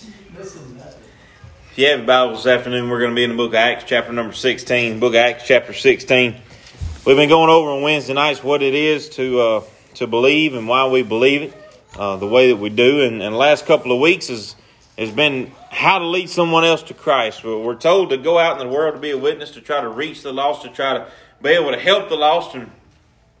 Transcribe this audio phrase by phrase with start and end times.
[0.00, 3.56] If you have your Bible this afternoon, we're going to be in the book of
[3.56, 5.00] Acts, chapter number 16.
[5.00, 6.36] Book of Acts, chapter 16.
[7.04, 9.64] We've been going over on Wednesday nights what it is to uh,
[9.94, 11.56] to believe and why we believe it,
[11.98, 13.02] uh, the way that we do.
[13.02, 14.54] And, and the last couple of weeks has,
[14.96, 17.42] has been how to lead someone else to Christ.
[17.42, 19.88] We're told to go out in the world to be a witness, to try to
[19.88, 21.08] reach the lost, to try to
[21.42, 22.54] be able to help the lost.
[22.54, 22.70] And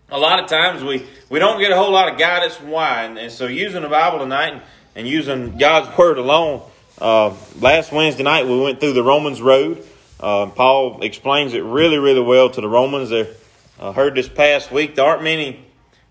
[0.08, 3.04] a lot of times we, we don't get a whole lot of guidance why.
[3.04, 4.62] And, and so using the Bible tonight and,
[4.98, 6.60] and using God's Word alone,
[7.00, 9.82] uh, last Wednesday night we went through the Romans Road.
[10.20, 13.08] Uh, Paul explains it really, really well to the Romans.
[13.08, 13.34] They
[13.78, 15.64] uh, heard this past week there aren't many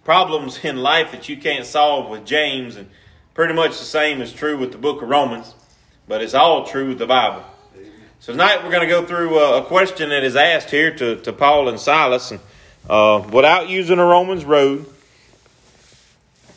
[0.04, 2.90] problems in life that you can't solve with James, and
[3.36, 5.54] pretty much the same is true with the book of Romans
[6.08, 7.44] but it's all true with the Bible.
[8.20, 11.18] So tonight we're going to go through uh, a question that is asked here to,
[11.18, 12.40] to Paul and Silas, and
[12.90, 14.85] uh, without using a Romans road,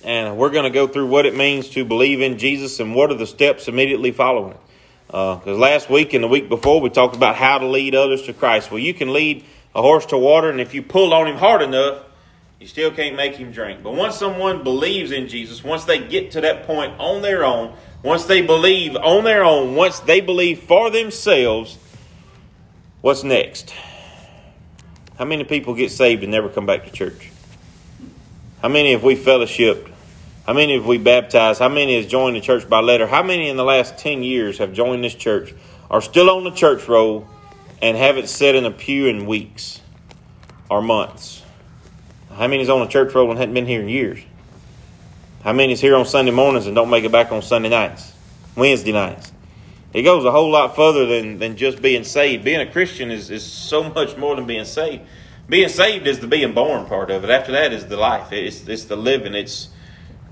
[0.03, 3.11] and we're going to go through what it means to believe in Jesus and what
[3.11, 4.61] are the steps immediately following it.
[5.07, 8.23] Because uh, last week and the week before we talked about how to lead others
[8.23, 8.71] to Christ.
[8.71, 11.63] Well, you can lead a horse to water, and if you pull on him hard
[11.63, 12.05] enough,
[12.61, 13.83] you still can't make him drink.
[13.83, 17.75] But once someone believes in Jesus, once they get to that point on their own,
[18.03, 21.79] once they believe on their own, once they believe for themselves,
[23.01, 23.75] what's next?
[25.19, 27.31] How many people get saved and never come back to church?
[28.63, 29.90] How many have we fellowshipped?
[30.51, 31.61] How many have we baptized?
[31.61, 33.07] How many has joined the church by letter?
[33.07, 35.55] How many in the last 10 years have joined this church,
[35.89, 37.29] are still on the church roll,
[37.81, 39.81] and haven't sat in a pew in weeks
[40.69, 41.45] or months?
[42.31, 44.19] How many is on the church roll and hadn't been here in years?
[45.45, 48.13] How many is here on Sunday mornings and don't make it back on Sunday nights,
[48.57, 49.31] Wednesday nights?
[49.93, 52.43] It goes a whole lot further than, than just being saved.
[52.43, 55.05] Being a Christian is, is so much more than being saved.
[55.49, 57.31] Being saved is the being born part of it.
[57.31, 58.33] After that is the life.
[58.33, 59.37] It's, it's the living.
[59.37, 59.69] It's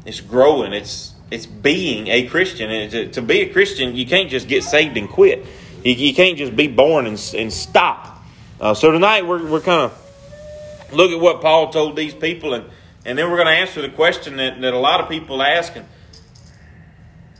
[0.08, 0.72] it's growing.
[0.72, 2.70] It's it's being a Christian.
[2.70, 5.46] And to, to be a Christian, you can't just get saved and quit.
[5.84, 8.24] You, you can't just be born and, and stop.
[8.58, 12.64] Uh, so tonight we're, we're kind of look at what Paul told these people and
[13.04, 15.74] and then we're going to answer the question that, that a lot of people ask,
[15.76, 15.86] and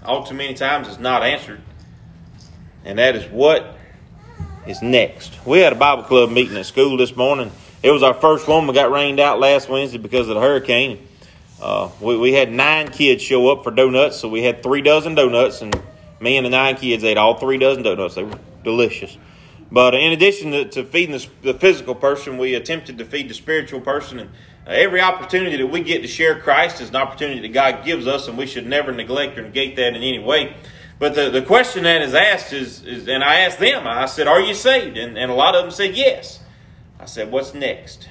[0.03, 1.61] all too many times is not answered.
[2.85, 3.77] And that is what
[4.67, 5.45] is next.
[5.45, 7.51] We had a Bible club meeting at school this morning.
[7.83, 8.67] It was our first one.
[8.67, 11.08] We got rained out last Wednesday because of the hurricane.
[11.61, 15.15] Uh, we, we had nine kids show up for donuts, so we had three dozen
[15.15, 15.75] donuts, and
[16.21, 18.15] me and the nine kids ate all three dozen donuts.
[18.15, 19.17] They were delicious.
[19.71, 23.35] But in addition to, to feeding the, the, physical person, we attempted to feed the
[23.35, 24.19] spiritual person.
[24.19, 24.31] And
[24.67, 28.07] uh, every opportunity that we get to share Christ is an opportunity that God gives
[28.07, 30.57] us, and we should never neglect or negate that in any way.
[30.99, 34.27] But the, the question that is asked is, is, and I asked them, I said,
[34.27, 34.97] Are you saved?
[34.97, 36.41] And, and a lot of them said yes.
[36.99, 38.09] I said, What's next?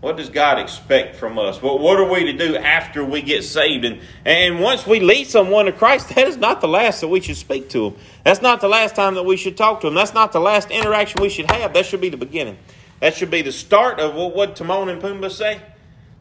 [0.00, 1.60] What does God expect from us?
[1.60, 3.84] What, what are we to do after we get saved?
[3.84, 7.20] And, and once we lead someone to Christ, that is not the last that we
[7.20, 8.00] should speak to them.
[8.22, 9.94] That's not the last time that we should talk to them.
[9.94, 11.74] That's not the last interaction we should have.
[11.74, 12.58] That should be the beginning.
[13.00, 15.60] That should be the start of what would Timon and Pumbaa say?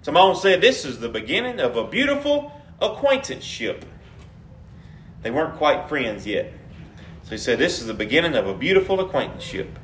[0.02, 2.52] Timon said, This is the beginning of a beautiful
[2.82, 3.86] acquaintanceship.
[5.22, 6.52] They weren't quite friends yet.
[7.24, 9.78] So he said, This is the beginning of a beautiful acquaintanceship.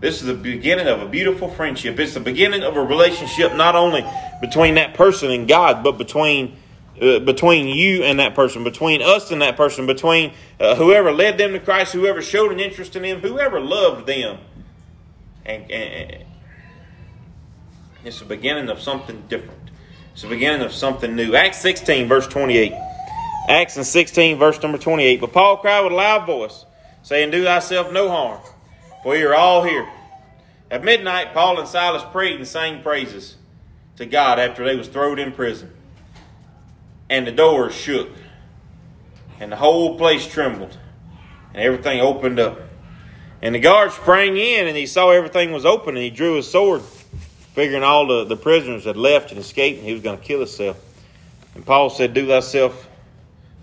[0.00, 1.98] This is the beginning of a beautiful friendship.
[2.00, 4.04] It's the beginning of a relationship not only
[4.40, 6.56] between that person and God, but between
[7.00, 11.38] uh, between you and that person, between us and that person, between uh, whoever led
[11.38, 14.38] them to Christ, whoever showed an interest in them, whoever loved them.
[15.46, 16.24] And, and,
[18.04, 19.70] it's the beginning of something different.
[20.12, 21.34] It's the beginning of something new.
[21.34, 22.72] Acts 16, verse 28.
[23.48, 25.20] Acts 16, verse number 28.
[25.20, 26.66] But Paul cried with a loud voice,
[27.02, 28.40] saying, Do thyself no harm,
[29.02, 29.88] for ye are all here.
[30.70, 33.36] At midnight, Paul and Silas prayed and sang praises
[33.96, 35.72] to God after they was thrown in prison.
[37.08, 38.08] And the doors shook,
[39.40, 40.78] and the whole place trembled,
[41.52, 42.60] and everything opened up.
[43.42, 46.48] And the guard sprang in, and he saw everything was open, and he drew his
[46.48, 46.82] sword
[47.54, 50.38] figuring all the, the prisoners had left and escaped, and he was going to kill
[50.38, 50.78] himself.
[51.54, 52.88] And Paul said, Do thyself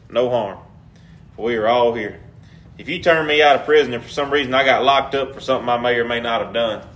[0.09, 0.59] no harm,
[1.35, 2.19] for we are all here.
[2.77, 5.33] If you turn me out of prison and for some reason I got locked up
[5.33, 6.87] for something I may or may not have done,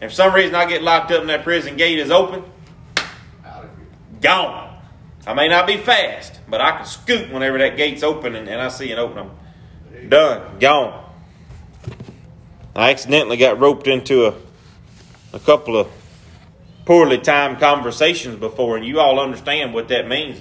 [0.00, 2.44] and for some reason I get locked up and that prison gate is open,
[4.20, 4.80] gone.
[5.26, 8.60] I may not be fast, but I can scoot whenever that gate's open and, and
[8.60, 9.30] I see it open.
[9.94, 11.04] I'm done, gone.
[12.74, 14.34] I accidentally got roped into a,
[15.32, 15.88] a couple of
[16.86, 20.40] poorly timed conversations before, and you all understand what that means.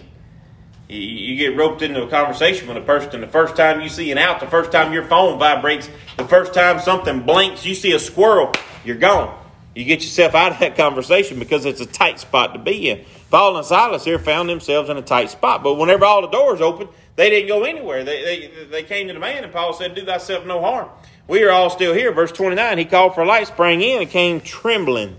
[0.89, 4.18] You, get roped into a conversation with a person, the first time you see an
[4.18, 8.00] out, the first time your phone vibrates, the first time something blinks, you see a
[8.00, 8.54] squirrel,
[8.86, 9.38] you're gone.
[9.75, 13.06] You get yourself out of that conversation because it's a tight spot to be in.
[13.30, 16.62] Paul and Silas here found themselves in a tight spot, but whenever all the doors
[16.62, 16.88] open,
[17.18, 18.04] They didn't go anywhere.
[18.04, 20.88] They, they, they came to the man, and Paul said, Do thyself no harm.
[21.28, 22.13] We are all still here.
[22.13, 25.18] Verse 29, he called for light, sprang in, and came trembling,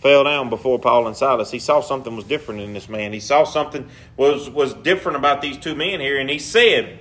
[0.00, 1.50] fell down before Paul and Silas.
[1.50, 3.12] He saw something was different in this man.
[3.12, 6.98] He saw something was, was different about these two men here, and he said,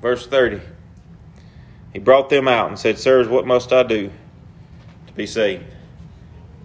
[0.00, 0.60] verse 30,
[1.92, 4.10] he brought them out and said, Sirs, what must I do
[5.06, 5.64] to be saved?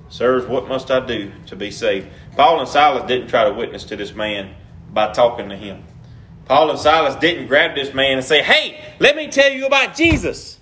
[0.09, 2.07] Sirs, what must I do to be saved?
[2.35, 4.53] Paul and Silas didn't try to witness to this man
[4.91, 5.83] by talking to him.
[6.45, 9.95] Paul and Silas didn't grab this man and say, Hey, let me tell you about
[9.95, 10.59] Jesus.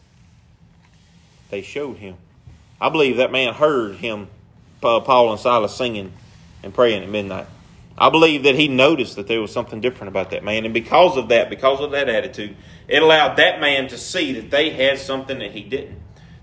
[1.49, 2.15] They showed him.
[2.81, 4.27] I believe that man heard him,
[4.81, 6.11] Paul and Silas, singing
[6.63, 7.47] and praying at midnight.
[7.97, 10.65] I believe that he noticed that there was something different about that man.
[10.65, 12.57] And because of that, because of that attitude,
[12.87, 16.01] it allowed that man to see that they had something that he didn't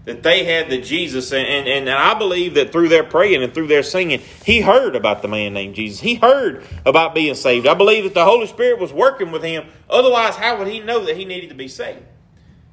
[0.09, 3.53] that they had the Jesus, and, and, and I believe that through their praying and
[3.53, 6.01] through their singing, he heard about the man named Jesus.
[6.01, 7.67] He heard about being saved.
[7.67, 9.67] I believe that the Holy Spirit was working with him.
[9.91, 12.01] Otherwise, how would he know that he needed to be saved?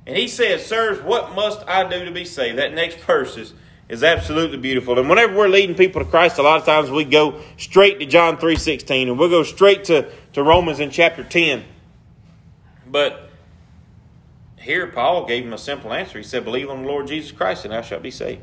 [0.07, 2.59] And he says, Sirs, what must I do to be saved?
[2.59, 3.53] That next verse is,
[3.89, 4.99] is absolutely beautiful.
[4.99, 8.05] And whenever we're leading people to Christ, a lot of times we go straight to
[8.05, 11.63] John 3.16 and we'll go straight to, to Romans in chapter 10.
[12.87, 13.29] But
[14.59, 16.17] here, Paul gave him a simple answer.
[16.17, 18.41] He said, Believe on the Lord Jesus Christ, and thou shalt be saved.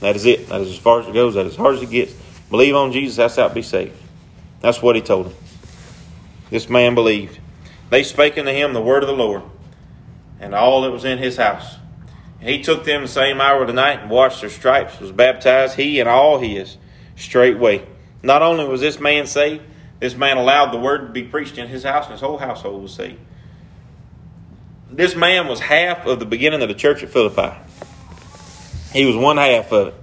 [0.00, 0.48] That is it.
[0.48, 1.34] That is as far as it goes.
[1.34, 2.14] That is as hard as it gets.
[2.50, 3.96] Believe on Jesus, thou shalt be saved.
[4.60, 5.34] That's what he told him.
[6.48, 7.38] This man believed.
[7.90, 9.42] They spake unto him the word of the Lord,
[10.40, 11.76] and all that was in his house.
[12.40, 15.76] he took them the same hour of the night and washed their stripes, was baptized,
[15.76, 16.78] he and all his,
[17.16, 17.86] straightway.
[18.22, 19.62] Not only was this man saved,
[20.00, 22.82] this man allowed the word to be preached in his house, and his whole household
[22.82, 23.20] was saved.
[24.90, 27.54] This man was half of the beginning of the church at Philippi.
[28.92, 29.94] He was one half of it.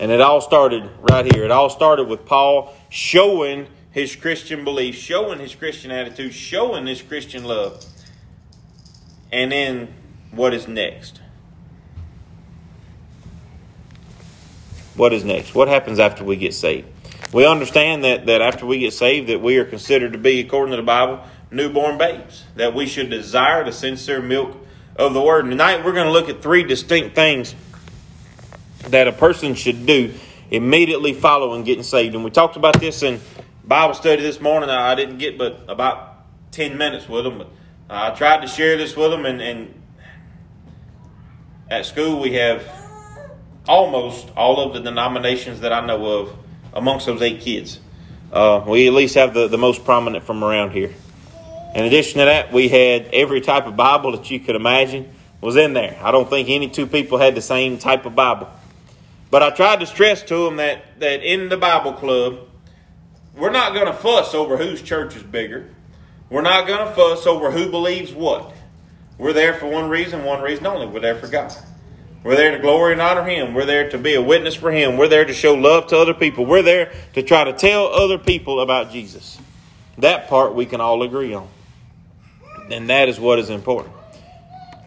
[0.00, 1.44] And it all started right here.
[1.44, 7.00] It all started with Paul showing his Christian belief, showing his Christian attitude, showing his
[7.00, 7.84] Christian love.
[9.32, 9.94] And then
[10.30, 11.20] what is next?
[14.94, 15.54] What is next?
[15.54, 16.88] What happens after we get saved?
[17.32, 20.70] We understand that, that after we get saved that we are considered to be, according
[20.70, 24.56] to the Bible, newborn babes, that we should desire the sincere milk
[24.96, 25.44] of the Word.
[25.44, 27.54] And tonight we're going to look at three distinct things
[28.88, 30.14] that a person should do
[30.50, 32.14] immediately following getting saved.
[32.14, 33.20] And we talked about this in
[33.64, 34.70] Bible study this morning.
[34.70, 37.50] I didn't get but about 10 minutes with them, but
[37.88, 39.26] I tried to share this with them.
[39.26, 39.82] And, and
[41.70, 42.66] at school, we have
[43.68, 46.36] almost all of the denominations that I know of
[46.72, 47.80] amongst those eight kids.
[48.32, 50.92] Uh, we at least have the, the most prominent from around here.
[51.74, 55.56] In addition to that, we had every type of Bible that you could imagine was
[55.56, 55.98] in there.
[56.02, 58.48] I don't think any two people had the same type of Bible.
[59.30, 62.38] But I tried to stress to them that, that in the Bible club,
[63.34, 65.68] we're not going to fuss over whose church is bigger.
[66.28, 68.52] We're not going to fuss over who believes what.
[69.18, 70.86] We're there for one reason, one reason only.
[70.86, 71.54] We're there for God.
[72.22, 73.54] We're there to glory and honor Him.
[73.54, 74.96] We're there to be a witness for Him.
[74.96, 76.44] We're there to show love to other people.
[76.44, 79.38] We're there to try to tell other people about Jesus.
[79.98, 81.48] That part we can all agree on.
[82.70, 83.94] And that is what is important.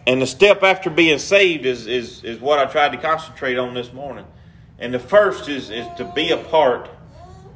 [0.06, 3.74] And the step after being saved is, is, is what I tried to concentrate on
[3.74, 4.26] this morning.
[4.78, 6.90] And the first is, is to be a part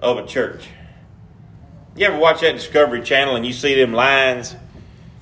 [0.00, 0.68] of a church.
[1.96, 4.56] You ever watch that Discovery Channel and you see them lions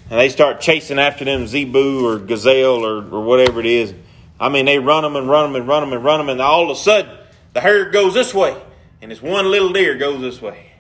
[0.09, 3.93] and they start chasing after them zebu or gazelle or, or whatever it is?
[4.41, 6.41] I mean, they run them and run them and run them and run them, and
[6.41, 7.15] all of a sudden
[7.53, 8.59] the herd goes this way
[9.03, 10.73] and this one little deer goes this way.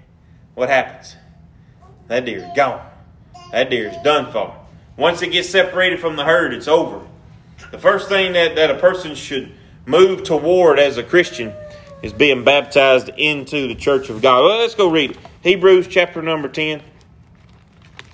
[0.54, 1.14] What happens?
[2.08, 2.86] That deer is gone.
[3.50, 4.56] That deer is done for.
[4.96, 7.06] Once it gets separated from the herd, it's over.
[7.70, 9.52] The first thing that, that a person should
[9.84, 11.52] move toward as a Christian
[12.02, 14.44] is being baptized into the church of God.
[14.44, 15.18] Well, let's go read it.
[15.42, 16.82] Hebrews chapter number 10.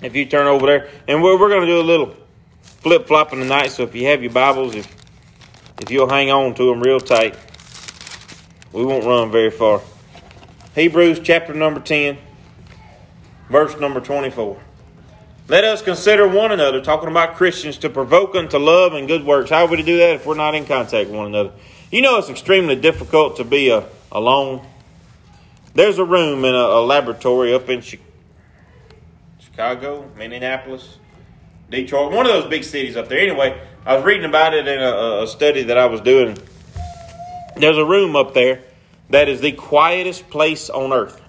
[0.01, 0.89] If you turn over there.
[1.07, 2.15] And we're, we're going to do a little
[2.63, 3.67] flip flopping tonight.
[3.67, 4.87] So if you have your Bibles, if,
[5.79, 7.37] if you'll hang on to them real tight,
[8.71, 9.81] we won't run very far.
[10.73, 12.17] Hebrews chapter number 10,
[13.49, 14.59] verse number 24.
[15.47, 19.49] Let us consider one another, talking about Christians, to provoke unto love and good works.
[19.49, 21.51] How are we to do that if we're not in contact with one another?
[21.91, 24.65] You know it's extremely difficult to be a, alone.
[25.73, 27.81] There's a room in a, a laboratory up in
[29.39, 30.97] Chicago, Minneapolis,
[31.69, 33.19] Detroit, one of those big cities up there.
[33.19, 36.37] Anyway, I was reading about it in a, a study that I was doing.
[37.55, 38.63] There's a room up there
[39.09, 41.21] that is the quietest place on earth.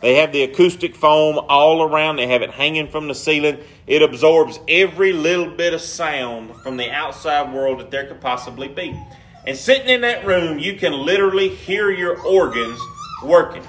[0.00, 2.16] They have the acoustic foam all around.
[2.16, 3.58] They have it hanging from the ceiling.
[3.86, 8.68] It absorbs every little bit of sound from the outside world that there could possibly
[8.68, 8.98] be.
[9.46, 12.80] And sitting in that room, you can literally hear your organs
[13.22, 13.62] working.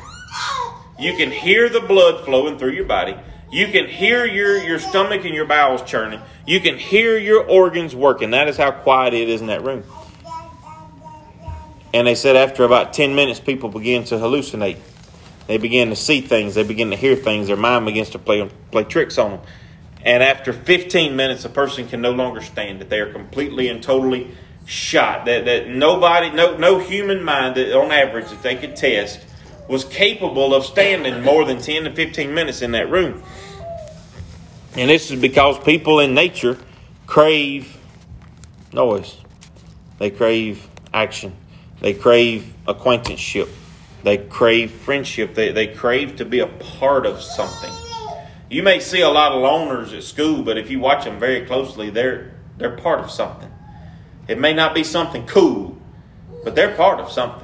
[1.00, 3.16] You can hear the blood flowing through your body.
[3.52, 6.22] You can hear your, your stomach and your bowels churning.
[6.46, 8.32] You can hear your organs working.
[8.32, 9.84] That is how quiet it is in that room.
[11.94, 14.78] And they said after about 10 minutes, people begin to hallucinate.
[15.46, 16.56] They begin to see things.
[16.56, 17.48] They begin to hear things.
[17.48, 19.40] Their mind begins to play, play tricks on them.
[20.02, 22.90] And after 15 minutes, a person can no longer stand it.
[22.90, 24.32] They are completely and totally
[24.66, 25.26] shot.
[25.26, 29.20] That, that nobody, no, no human mind, that on average, that they could test,
[29.68, 33.24] was capable of standing more than 10 to 15 minutes in that room.
[34.76, 36.58] And this is because people in nature
[37.06, 37.78] crave
[38.74, 39.18] noise,
[40.00, 41.34] they crave action,
[41.80, 43.50] they crave acquaintanceship,
[44.04, 47.72] they crave friendship, they, they crave to be a part of something.
[48.50, 51.46] You may see a lot of loners at school, but if you watch them very
[51.46, 53.52] closely, they're, they're part of something.
[54.28, 55.78] It may not be something cool,
[56.44, 57.43] but they're part of something.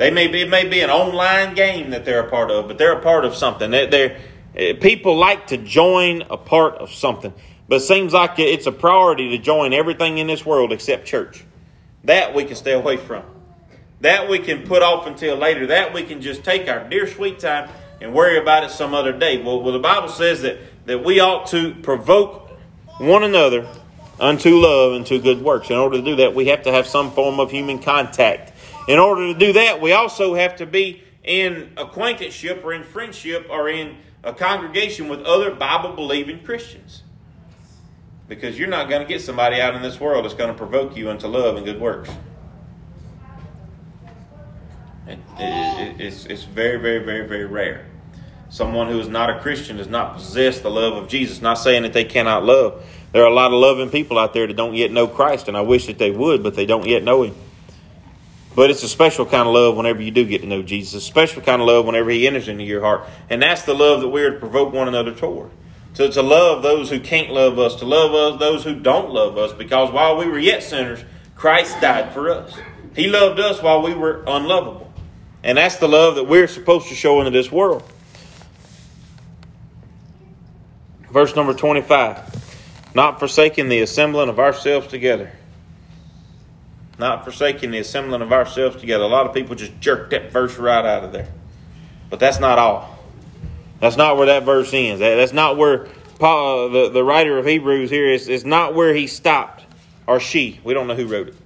[0.00, 2.78] They may be, it may be an online game that they're a part of, but
[2.78, 3.70] they're a part of something.
[3.70, 4.20] They're, they're
[4.56, 7.34] eh, people like to join a part of something,
[7.68, 11.44] but it seems like it's a priority to join everything in this world except church.
[12.04, 13.24] That we can stay away from.
[14.00, 15.66] That we can put off until later.
[15.66, 17.68] That we can just take our dear sweet time
[18.00, 19.42] and worry about it some other day.
[19.42, 22.48] Well, well the Bible says that, that we ought to provoke
[22.96, 23.68] one another
[24.18, 25.68] unto love and to good works.
[25.68, 28.49] In order to do that, we have to have some form of human contact.
[28.90, 33.46] In order to do that, we also have to be in acquaintanceship or in friendship
[33.48, 37.04] or in a congregation with other Bible believing Christians.
[38.26, 40.96] Because you're not going to get somebody out in this world that's going to provoke
[40.96, 42.10] you unto love and good works.
[45.06, 47.86] It, it, it's, it's very, very, very, very rare.
[48.48, 51.40] Someone who is not a Christian does not possess the love of Jesus.
[51.40, 54.48] Not saying that they cannot love, there are a lot of loving people out there
[54.48, 57.04] that don't yet know Christ, and I wish that they would, but they don't yet
[57.04, 57.36] know Him.
[58.60, 60.92] But it's a special kind of love whenever you do get to know Jesus.
[60.92, 63.08] A special kind of love whenever He enters into your heart.
[63.30, 65.50] And that's the love that we're to provoke one another toward.
[65.94, 69.38] To, to love those who can't love us, to love us, those who don't love
[69.38, 71.02] us, because while we were yet sinners,
[71.36, 72.54] Christ died for us.
[72.94, 74.92] He loved us while we were unlovable.
[75.42, 77.82] And that's the love that we're supposed to show into this world.
[81.10, 85.32] Verse number 25 not forsaking the assembling of ourselves together.
[87.00, 89.04] Not forsaking the assembling of ourselves together.
[89.04, 91.28] A lot of people just jerk that verse right out of there.
[92.10, 92.98] But that's not all.
[93.80, 95.00] That's not where that verse ends.
[95.00, 95.86] That's not where
[96.18, 99.64] Paul, the, the writer of Hebrews here is, is not where he stopped,
[100.06, 100.60] or she.
[100.62, 101.36] We don't know who wrote it.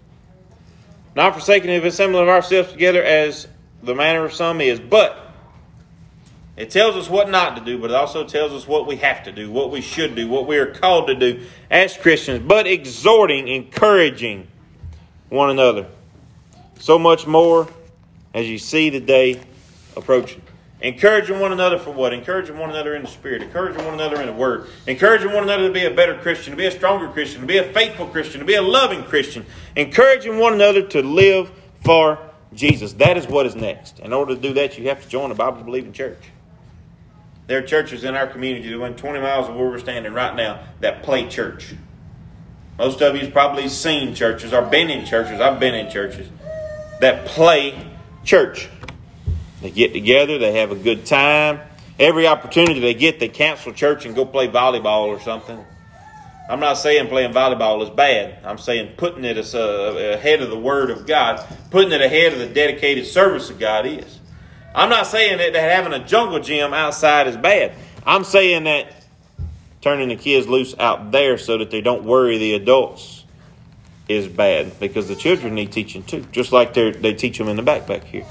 [1.15, 3.47] Not forsaking the assembling of ourselves together as
[3.81, 5.17] the manner of some is, but
[6.57, 9.23] it tells us what not to do, but it also tells us what we have
[9.23, 12.67] to do, what we should do, what we are called to do as Christians, but
[12.67, 14.49] exhorting, encouraging
[15.35, 15.87] one another.
[16.79, 17.69] So much more
[18.33, 19.41] as you see the day
[19.97, 20.43] approaching.
[20.81, 22.13] Encouraging one another for what?
[22.13, 25.69] Encouraging one another in the Spirit, encouraging one another in the Word, encouraging one another
[25.69, 28.41] to be a better Christian, to be a stronger Christian, to be a faithful Christian,
[28.41, 31.51] to be a loving Christian, encouraging one another to live
[31.83, 32.19] for
[32.53, 32.93] Jesus.
[32.95, 33.99] That is what is next.
[34.01, 36.19] In order to do that, you have to join a Bible believing church.
[37.47, 40.65] There are churches in our community within 20 miles of where we're standing right now
[40.81, 41.75] that play church.
[42.79, 45.41] Most of you've probably seen churches or been in churches.
[45.41, 46.29] I've been in churches
[47.01, 47.75] that play
[48.25, 48.69] church.
[49.63, 51.61] They get together, they have a good time.
[51.99, 55.65] Every opportunity they get, they cancel church and go play volleyball or something.
[56.51, 58.45] I'm not saying playing volleyball is bad.
[58.45, 62.41] I'm saying putting it as ahead of the Word of God, putting it ahead of
[62.41, 64.21] the dedicated service of God is.
[64.75, 67.73] I'm not saying that, that having a jungle gym outside is bad.
[68.05, 69.04] I'm saying that
[69.85, 73.25] turning the kids loose out there so that they don't worry the adults
[74.09, 77.57] is bad because the children need teaching too, just like they they teach them in
[77.57, 78.27] the backpack here.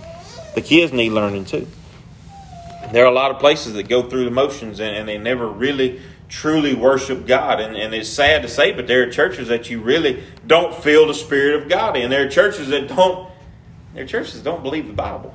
[0.55, 1.67] The kids need learning too.
[2.91, 5.47] There are a lot of places that go through the motions and, and they never
[5.47, 7.59] really truly worship God.
[7.59, 11.07] And, and it's sad to say, but there are churches that you really don't feel
[11.07, 12.09] the Spirit of God in.
[12.09, 13.29] There are churches that don't,
[13.93, 15.33] there are churches don't believe the Bible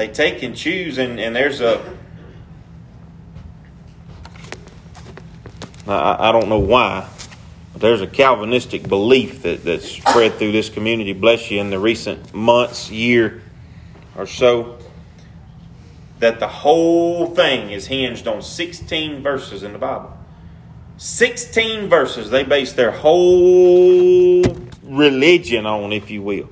[0.00, 1.98] they take and choose, and, and there's a.
[5.90, 7.08] I, I don't know why,
[7.72, 11.78] but there's a Calvinistic belief that, that's spread through this community, bless you, in the
[11.78, 13.42] recent months, year
[14.16, 14.78] or so,
[16.18, 20.16] that the whole thing is hinged on 16 verses in the Bible.
[20.98, 24.42] 16 verses they base their whole
[24.82, 26.48] religion on, if you will.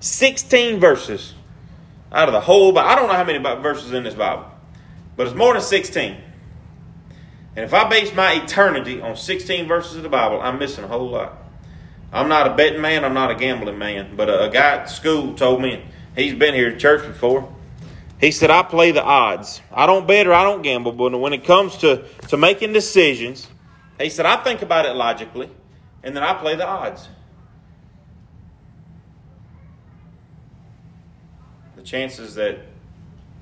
[0.00, 1.32] 16 verses
[2.12, 2.88] out of the whole Bible.
[2.88, 4.44] I don't know how many verses in this Bible,
[5.16, 6.16] but it's more than 16.
[7.56, 10.88] And if I base my eternity on 16 verses of the Bible, I'm missing a
[10.88, 11.38] whole lot.
[12.12, 14.90] I'm not a betting man, I'm not a gambling man, but a, a guy at
[14.90, 15.82] school told me,
[16.14, 17.52] he's been here to church before,
[18.20, 19.60] He said, I play the odds.
[19.72, 23.48] I don't bet or I don't gamble, but when it comes to, to making decisions,
[23.98, 25.50] he said, I think about it logically,
[26.02, 27.08] and then I play the odds.
[31.76, 32.58] The chances that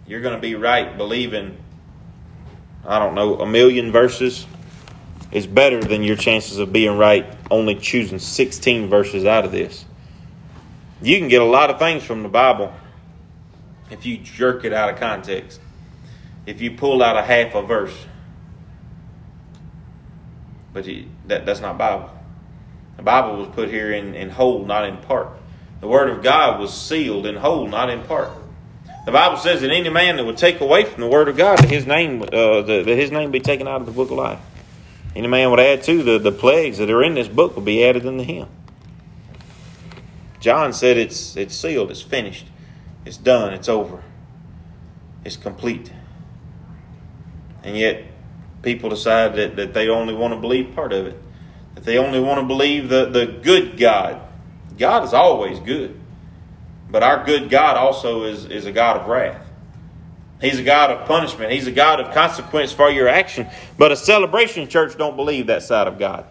[0.07, 1.57] you're going to be right believing,
[2.87, 4.47] I don't know, a million verses
[5.33, 9.85] is better than your chances of being right only choosing 16 verses out of this.
[11.03, 12.73] You can get a lot of things from the Bible
[13.91, 15.61] if you jerk it out of context,
[16.47, 17.95] if you pull out a half a verse.
[20.73, 20.87] But
[21.27, 22.11] that, that's not Bible.
[22.97, 25.29] The Bible was put here in, in whole, not in part.
[25.81, 28.31] The Word of God was sealed in whole, not in part.
[29.05, 31.59] The Bible says that any man that would take away from the Word of God,
[31.59, 34.41] that his name, uh, that his name be taken out of the book of life.
[35.15, 37.85] Any man would add to the, the plagues that are in this book will be
[37.85, 38.49] added unto him.
[40.41, 42.47] John said it's it's sealed, it's finished.
[43.05, 43.53] It's done.
[43.53, 44.03] It's over.
[45.25, 45.93] It's complete.
[47.63, 48.05] And yet,
[48.63, 51.17] people decide that, that they only want to believe part of it.
[51.75, 54.21] That they only want to believe the, the good God.
[54.79, 55.99] God is always good.
[56.95, 59.45] But our good God also is, is a God of wrath.
[60.41, 61.51] He's a God of punishment.
[61.51, 63.49] He's a God of consequence for your action.
[63.77, 66.25] But a celebration church don't believe that side of God.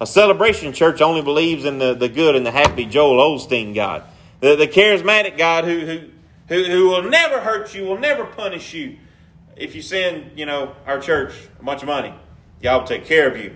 [0.00, 4.04] A celebration church only believes in the, the good and the happy Joel Osteen God
[4.40, 5.98] the, the charismatic God who, who,
[6.48, 8.96] who, who will never hurt you, will never punish you.
[9.56, 12.14] If you send, you know, our church a bunch of money,
[12.62, 13.54] God will take care of you.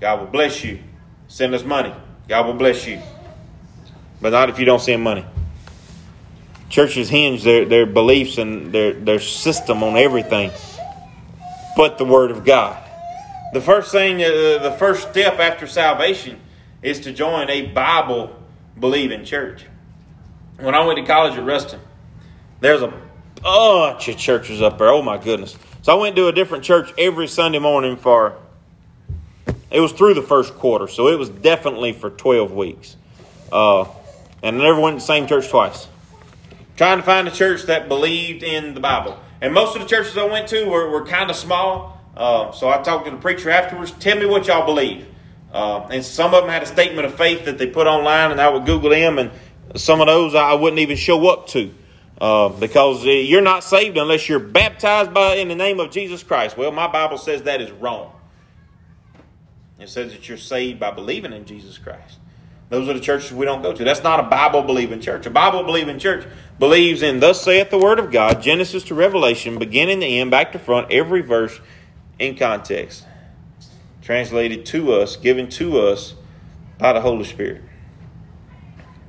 [0.00, 0.80] God will bless you.
[1.28, 1.94] Send us money.
[2.28, 2.98] God will bless you.
[4.22, 5.26] But not if you don't send money.
[6.68, 10.50] Churches hinge their, their beliefs and their, their system on everything
[11.76, 12.82] but the Word of God.
[13.52, 16.40] The first thing, uh, the first step after salvation
[16.82, 18.34] is to join a Bible
[18.78, 19.64] believing church
[20.58, 21.80] when I went to college at Ruston,
[22.60, 22.92] there's a
[23.42, 24.88] bunch of churches up there.
[24.88, 25.56] Oh my goodness!
[25.82, 28.36] So I went to a different church every Sunday morning for.
[29.68, 32.96] It was through the first quarter, so it was definitely for twelve weeks,
[33.52, 33.84] uh,
[34.42, 35.88] and I never went to the same church twice.
[36.76, 40.16] Trying to find a church that believed in the Bible, and most of the churches
[40.18, 42.00] I went to were, were kind of small.
[42.16, 43.92] Uh, so I talked to the preacher afterwards.
[43.92, 45.06] Tell me what y'all believe.
[45.52, 48.40] Uh, and some of them had a statement of faith that they put online, and
[48.40, 49.30] I would Google them, and
[49.74, 51.72] some of those I wouldn't even show up to
[52.20, 56.22] uh, because uh, you're not saved unless you're baptized by in the name of Jesus
[56.22, 56.56] Christ.
[56.56, 58.12] Well, my Bible says that is wrong.
[59.78, 62.18] It says that you're saved by believing in Jesus Christ.
[62.68, 63.84] Those are the churches we don't go to.
[63.84, 65.24] That's not a Bible believing church.
[65.26, 66.26] A Bible believing church
[66.58, 70.52] believes in Thus saith the Word of God, Genesis to Revelation, beginning to end, back
[70.52, 71.60] to front, every verse
[72.18, 73.04] in context.
[74.02, 76.14] Translated to us, given to us
[76.78, 77.62] by the Holy Spirit.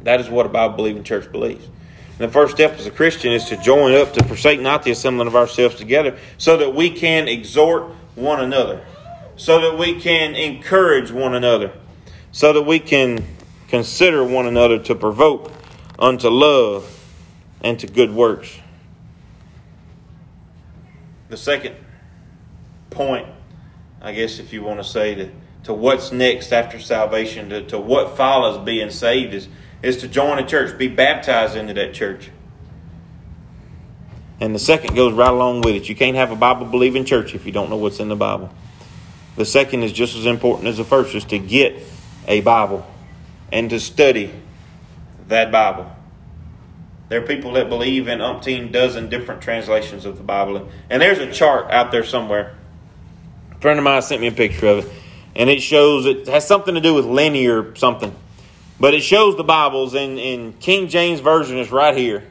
[0.03, 1.65] That is what a Bible believing church believes.
[1.65, 4.91] And the first step as a Christian is to join up to forsake not the
[4.91, 8.85] assembling of ourselves together so that we can exhort one another,
[9.35, 11.71] so that we can encourage one another,
[12.31, 13.23] so that we can
[13.67, 15.51] consider one another to provoke
[15.99, 16.93] unto love
[17.61, 18.57] and to good works.
[21.29, 21.75] The second
[22.89, 23.27] point,
[24.01, 25.31] I guess, if you want to say, to,
[25.63, 29.49] to what's next after salvation, to, to what follows being saved, is
[29.83, 32.29] is to join a church, be baptized into that church.
[34.39, 35.89] And the second goes right along with it.
[35.89, 38.51] You can't have a Bible believing church if you don't know what's in the Bible.
[39.35, 41.75] The second is just as important as the first, is to get
[42.27, 42.85] a Bible
[43.51, 44.31] and to study
[45.27, 45.91] that Bible.
[47.09, 50.69] There are people that believe in umpteen dozen different translations of the Bible.
[50.89, 52.55] And there's a chart out there somewhere.
[53.51, 54.91] A friend of mine sent me a picture of it.
[55.35, 58.13] And it shows it has something to do with linear something.
[58.79, 62.23] But it shows the Bibles, and, in King James Version is right here.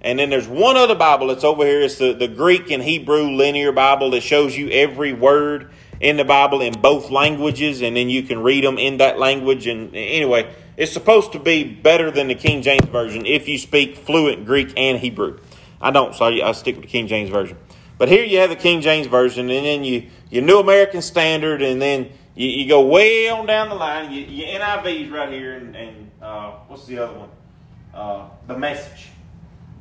[0.00, 1.80] And then there's one other Bible that's over here.
[1.80, 6.24] It's the, the Greek and Hebrew linear Bible that shows you every word in the
[6.24, 9.66] Bible in both languages, and then you can read them in that language.
[9.66, 13.96] And anyway, it's supposed to be better than the King James Version if you speak
[13.96, 15.38] fluent Greek and Hebrew.
[15.80, 17.56] I don't, so I stick with the King James Version.
[17.98, 21.62] But here you have the King James Version, and then you, your New American Standard,
[21.62, 24.12] and then you, you go way on down the line.
[24.12, 27.30] You, your NIV's right here, and, and uh, what's the other one?
[27.94, 29.08] Uh, the message.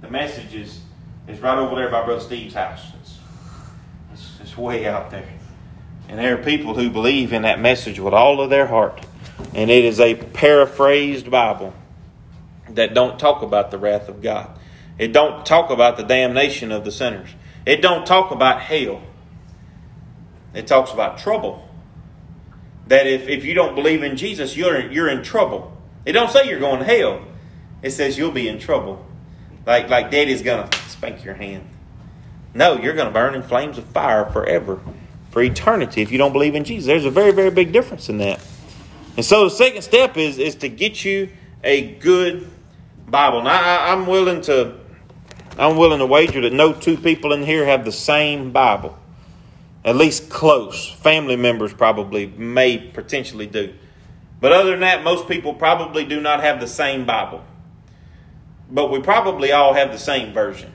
[0.02, 0.82] The message is,
[1.28, 2.86] is right over there by Brother Steve's house.
[3.02, 3.20] It's,
[4.14, 5.28] it's, it's way out there.
[6.08, 9.06] And there are people who believe in that message with all of their heart.
[9.54, 11.74] And it is a paraphrased Bible
[12.70, 14.50] that don't talk about the wrath of God.
[14.98, 17.30] It don't talk about the damnation of the sinners.
[17.66, 19.02] It don't talk about hell.
[20.54, 21.68] It talks about trouble
[22.88, 25.76] that if, if you don't believe in Jesus, you're, you're in trouble.
[26.06, 27.22] It don't say you're going to hell.
[27.82, 29.06] It says you'll be in trouble.
[29.66, 31.68] Like, like daddy's to spank your hand.
[32.54, 34.80] No, you're to burn in flames of fire forever,
[35.36, 36.88] for eternity, if you don't believe in Jesus.
[36.88, 38.40] There's a very, very big difference in that.
[39.18, 41.28] And so the second step is, is to get you
[41.62, 42.50] a good
[43.06, 43.44] Bible.
[43.44, 44.78] Now, I, I'm willing to
[45.58, 48.98] I'm willing to wager that no two people in here have the same Bible.
[49.84, 50.90] At least close.
[50.90, 53.74] Family members probably may potentially do.
[54.40, 57.44] But other than that, most people probably do not have the same Bible.
[58.72, 60.72] But we probably all have the same version.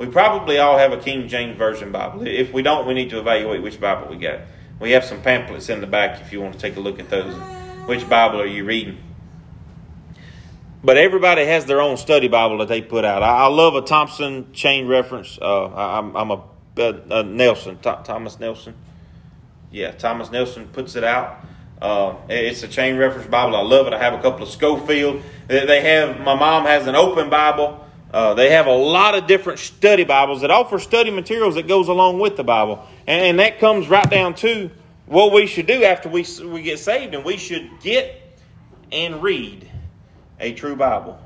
[0.00, 2.26] We probably all have a King James Version Bible.
[2.26, 4.40] If we don't, we need to evaluate which Bible we got.
[4.80, 7.10] We have some pamphlets in the back if you want to take a look at
[7.10, 7.34] those.
[7.86, 8.96] Which Bible are you reading?
[10.82, 13.22] But everybody has their own study Bible that they put out.
[13.22, 15.38] I, love a Thompson chain reference.
[15.38, 16.44] Uh, I, am a,
[16.78, 18.74] a, a Nelson, Thomas Nelson.
[19.70, 21.44] Yeah, Thomas Nelson puts it out.
[21.82, 23.54] Uh, it's a chain reference Bible.
[23.54, 23.92] I love it.
[23.92, 25.22] I have a couple of Scofield.
[25.46, 27.86] They have my mom has an open Bible.
[28.12, 31.88] Uh, they have a lot of different study Bibles that offer study materials that goes
[31.88, 34.70] along with the Bible, and, and that comes right down to
[35.06, 38.38] what we should do after we we get saved, and we should get
[38.90, 39.70] and read
[40.40, 41.20] a true Bible.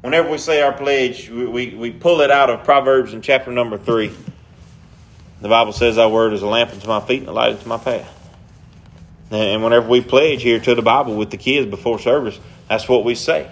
[0.00, 3.50] Whenever we say our pledge, we, we, we pull it out of Proverbs in chapter
[3.50, 4.12] number 3.
[5.40, 7.68] The Bible says, Our word is a lamp unto my feet and a light unto
[7.68, 8.12] my path.
[9.30, 13.04] And whenever we pledge here to the Bible with the kids before service, that's what
[13.04, 13.50] we say.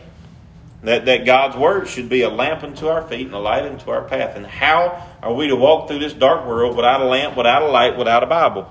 [0.84, 3.90] That, that God's word should be a lamp unto our feet and a light unto
[3.90, 4.36] our path.
[4.36, 7.68] And how are we to walk through this dark world without a lamp, without a
[7.68, 8.70] light, without a Bible?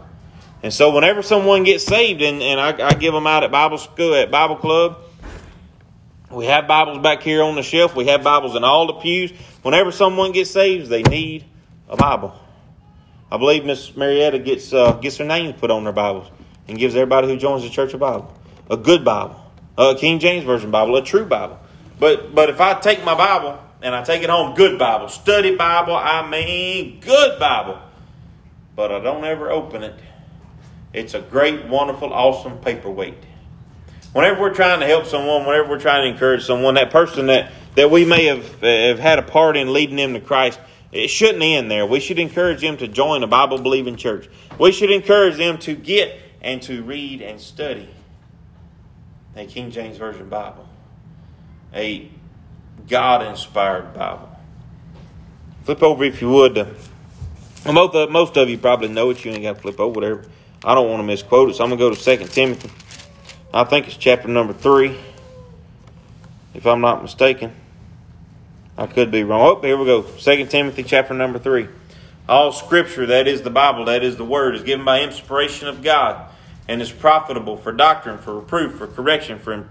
[0.62, 3.80] And so whenever someone gets saved, and, and I, I give them out at Bible
[3.80, 5.00] school, at Bible club,
[6.30, 7.96] we have Bibles back here on the shelf.
[7.96, 9.32] We have Bibles in all the pews.
[9.64, 11.46] Whenever someone gets saved, they need
[11.90, 12.40] a Bible.
[13.32, 16.30] I believe Miss Marietta gets uh, gets her name put on their Bibles
[16.68, 18.32] and gives everybody who joins the church a Bible,
[18.70, 19.40] a good Bible,
[19.78, 21.60] a King James Version Bible, a true Bible.
[22.04, 25.56] But but if I take my Bible and I take it home, good Bible, study
[25.56, 27.80] Bible, I mean good Bible,
[28.76, 29.96] but I don't ever open it.
[30.92, 33.24] It's a great, wonderful, awesome paperweight
[34.12, 37.54] whenever we're trying to help someone, whenever we're trying to encourage someone, that person that,
[37.76, 40.60] that we may have, have had a part in leading them to Christ,
[40.92, 41.86] it shouldn't end there.
[41.86, 44.30] We should encourage them to join a Bible believing church.
[44.60, 47.88] We should encourage them to get and to read and study
[49.38, 50.68] a King James Version Bible,
[51.74, 52.10] a
[52.88, 54.30] God inspired Bible.
[55.64, 56.56] Flip over if you would.
[57.66, 59.24] most, of, most of you probably know it.
[59.24, 60.26] You ain't got to flip over there.
[60.64, 62.70] I don't want to misquote it, so I'm going to go to 2 Timothy
[63.54, 64.98] I think it's chapter number three,
[66.56, 67.54] if I'm not mistaken.
[68.76, 69.42] I could be wrong.
[69.42, 70.08] Oh, here we go.
[70.18, 71.68] Second Timothy chapter number three.
[72.28, 75.84] All scripture, that is the Bible, that is the word, is given by inspiration of
[75.84, 76.32] God
[76.68, 79.68] and is profitable for doctrine, for reproof, for correction, for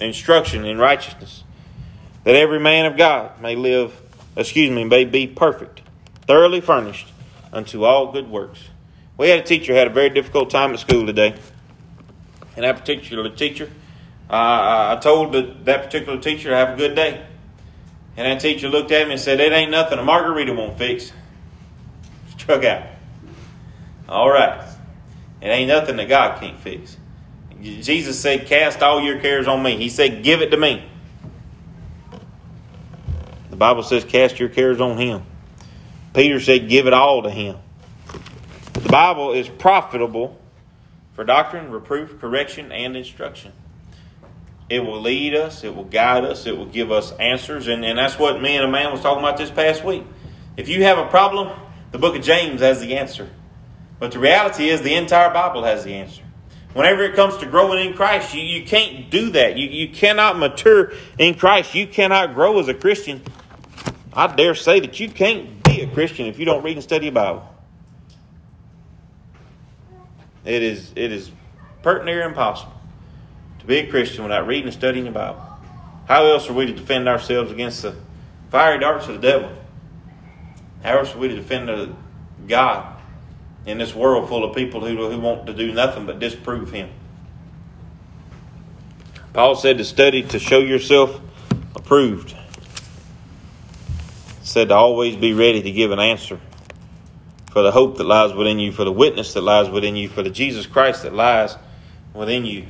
[0.00, 1.42] instruction in righteousness,
[2.24, 4.00] that every man of God may live,
[4.36, 5.82] excuse me, may be perfect,
[6.26, 7.08] thoroughly furnished
[7.52, 8.60] unto all good works.
[9.16, 11.34] We had a teacher who had a very difficult time at school today
[12.56, 13.70] and that particular teacher,
[14.30, 17.24] uh, I told the, that particular teacher to have a good day.
[18.16, 21.12] And that teacher looked at me and said, It ain't nothing a margarita won't fix.
[22.30, 22.86] Struck out.
[24.08, 24.64] All right.
[25.40, 26.96] It ain't nothing that God can't fix.
[27.60, 29.76] Jesus said, Cast all your cares on me.
[29.76, 30.84] He said, Give it to me.
[33.54, 35.22] The Bible says, Cast your cares on him.
[36.12, 37.56] Peter said, Give it all to him.
[38.72, 40.40] The Bible is profitable
[41.12, 43.52] for doctrine, reproof, correction, and instruction.
[44.68, 47.96] It will lead us, it will guide us, it will give us answers, and, and
[47.96, 50.02] that's what me and a man was talking about this past week.
[50.56, 51.56] If you have a problem,
[51.92, 53.30] the book of James has the answer.
[54.00, 56.24] But the reality is the entire Bible has the answer.
[56.72, 59.56] Whenever it comes to growing in Christ, you, you can't do that.
[59.56, 61.72] You, you cannot mature in Christ.
[61.72, 63.22] You cannot grow as a Christian.
[64.16, 67.08] I dare say that you can't be a Christian if you don't read and study
[67.08, 67.48] the Bible.
[70.44, 71.30] It is, it is
[71.82, 72.72] pert near impossible
[73.60, 75.42] to be a Christian without reading and studying the Bible.
[76.06, 77.96] How else are we to defend ourselves against the
[78.50, 79.50] fiery darts of the devil?
[80.82, 81.96] How else are we to defend
[82.46, 83.00] God
[83.64, 86.90] in this world full of people who, who want to do nothing but disprove Him?
[89.32, 91.20] Paul said to study to show yourself
[91.74, 92.36] approved.
[94.54, 96.38] Said to always be ready to give an answer
[97.50, 100.22] for the hope that lies within you, for the witness that lies within you, for
[100.22, 101.56] the Jesus Christ that lies
[102.12, 102.66] within you.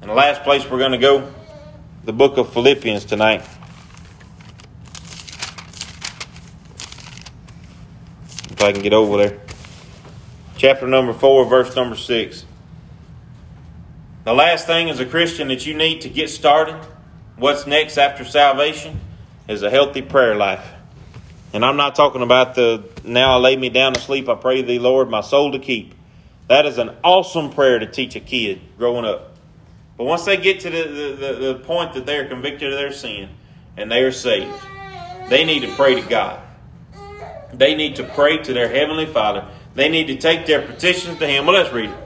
[0.00, 1.30] And the last place we're going to go,
[2.06, 3.42] the book of Philippians tonight.
[8.48, 9.38] If I can get over there.
[10.56, 12.46] Chapter number 4, verse number 6.
[14.24, 16.80] The last thing as a Christian that you need to get started,
[17.36, 18.98] what's next after salvation,
[19.48, 20.66] is a healthy prayer life.
[21.52, 24.62] And I'm not talking about the now I lay me down to sleep, I pray
[24.62, 25.94] thee, Lord, my soul to keep.
[26.48, 29.36] That is an awesome prayer to teach a kid growing up.
[29.96, 32.92] But once they get to the, the, the, the point that they're convicted of their
[32.92, 33.28] sin
[33.76, 34.52] and they are saved,
[35.28, 36.40] they need to pray to God.
[37.52, 39.48] They need to pray to their Heavenly Father.
[39.74, 41.46] They need to take their petitions to Him.
[41.46, 41.96] Well, let's read it.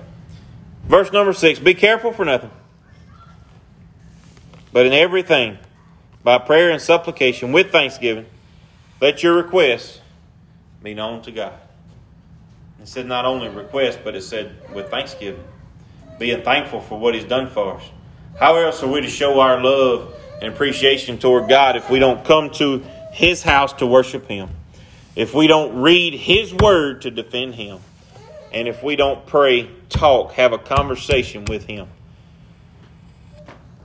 [0.85, 2.51] Verse number six Be careful for nothing,
[4.73, 5.59] but in everything,
[6.29, 8.27] by prayer and supplication, with thanksgiving,
[9.01, 9.99] let your requests
[10.83, 11.55] be known to God.
[12.83, 15.43] It said not only request, but it said with thanksgiving,
[16.19, 17.83] being thankful for what He's done for us.
[18.39, 22.23] How else are we to show our love and appreciation toward God if we don't
[22.27, 24.51] come to His house to worship Him?
[25.17, 27.79] If we don't read His Word to defend Him?
[28.53, 31.89] And if we don't pray, talk, have a conversation with Him?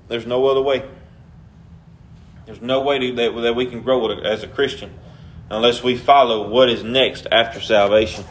[0.09, 0.83] There's no other way.
[2.45, 4.93] There's no way to, that, that we can grow as a Christian
[5.49, 8.25] unless we follow what is next after salvation.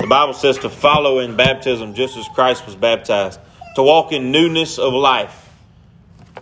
[0.00, 3.40] The Bible says to follow in baptism just as Christ was baptized,
[3.76, 5.50] to walk in newness of life.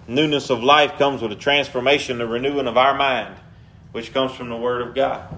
[0.09, 3.35] Newness of life comes with a transformation, the renewing of our mind,
[3.93, 5.35] which comes from the Word of God.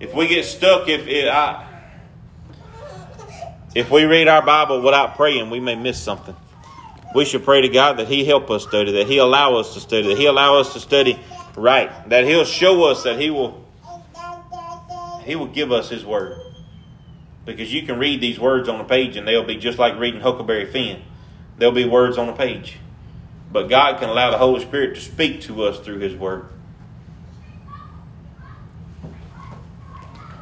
[0.00, 1.68] If we get stuck, if it, I,
[3.74, 6.34] if we read our Bible without praying, we may miss something.
[7.14, 9.80] We should pray to God that He help us study, that He allow us to
[9.80, 11.18] study, that He allow us to study
[11.56, 13.64] right, that He'll show us that He will
[15.24, 16.40] He will give us His word.
[17.44, 20.20] Because you can read these words on a page and they'll be just like reading
[20.20, 21.02] Huckleberry Finn.
[21.58, 22.78] There'll be words on a page.
[23.50, 26.46] But God can allow the Holy Spirit to speak to us through His Word.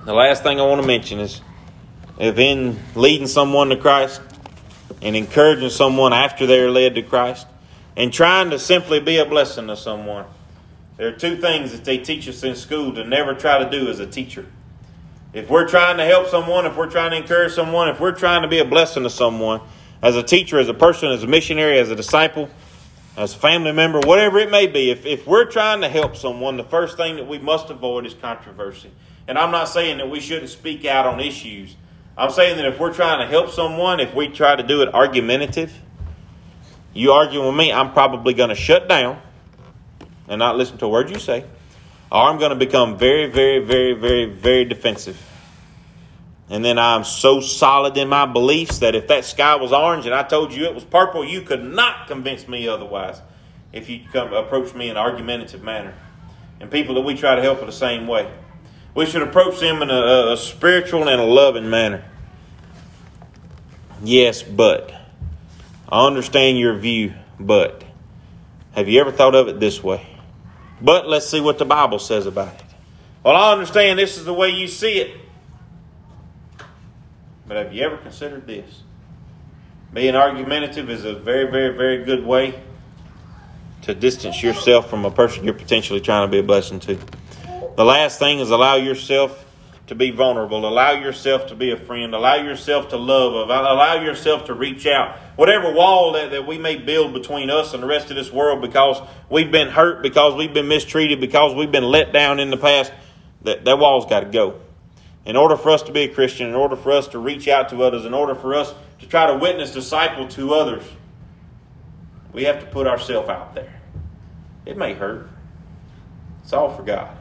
[0.04, 1.40] The last thing I want to mention is
[2.18, 4.20] if in leading someone to Christ
[5.02, 7.46] and encouraging someone after they're led to Christ
[7.96, 10.26] and trying to simply be a blessing to someone,
[10.96, 13.88] there are two things that they teach us in school to never try to do
[13.88, 14.46] as a teacher.
[15.32, 18.42] If we're trying to help someone, if we're trying to encourage someone, if we're trying
[18.42, 19.60] to be a blessing to someone,
[20.02, 22.50] as a teacher, as a person, as a missionary, as a disciple,
[23.16, 26.56] as a family member, whatever it may be, if, if we're trying to help someone,
[26.56, 28.90] the first thing that we must avoid is controversy.
[29.28, 31.76] And I'm not saying that we shouldn't speak out on issues.
[32.20, 34.94] I'm saying that if we're trying to help someone, if we try to do it
[34.94, 35.72] argumentative,
[36.92, 39.20] you argue with me, I'm probably going to shut down
[40.28, 41.44] and not listen to a word you say
[42.10, 45.20] or I'm going to become very, very, very, very, very defensive.
[46.48, 50.14] And then I'm so solid in my beliefs that if that sky was orange and
[50.14, 53.20] I told you it was purple, you could not convince me otherwise
[53.72, 55.94] if you come approach me in an argumentative manner.
[56.58, 58.30] And people that we try to help are the same way.
[58.96, 62.04] We should approach them in a, a spiritual and a loving manner.
[64.02, 64.92] Yes, but.
[65.88, 67.84] I understand your view, but.
[68.72, 70.06] Have you ever thought of it this way?
[70.80, 72.64] But let's see what the Bible says about it.
[73.22, 75.20] Well, I understand this is the way you see it.
[77.46, 78.82] But have you ever considered this?
[79.92, 82.62] Being argumentative is a very, very, very good way
[83.82, 86.98] to distance yourself from a person you're potentially trying to be a blessing to.
[87.76, 89.44] The last thing is allow yourself
[89.90, 90.68] to be vulnerable.
[90.68, 92.14] Allow yourself to be a friend.
[92.14, 93.50] Allow yourself to love.
[93.50, 95.18] Allow yourself to reach out.
[95.34, 98.62] Whatever wall that, that we may build between us and the rest of this world
[98.62, 102.56] because we've been hurt, because we've been mistreated, because we've been let down in the
[102.56, 102.92] past,
[103.42, 104.60] that, that wall's got to go.
[105.24, 107.70] In order for us to be a Christian, in order for us to reach out
[107.70, 110.84] to others, in order for us to try to witness, disciple to others,
[112.32, 113.80] we have to put ourselves out there.
[114.64, 115.28] It may hurt.
[116.44, 117.16] It's all for God.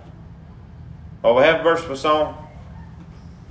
[1.23, 2.45] Well, we have a verse for song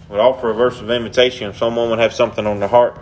[0.09, 2.97] would offer a verse of invitation if someone would have something on their heart